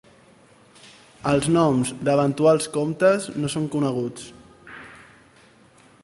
Els 1.33 1.49
noms 1.57 1.91
d'eventuals 2.09 2.67
comtes 2.77 3.27
no 3.43 3.51
són 3.57 3.67
coneguts. 3.75 4.27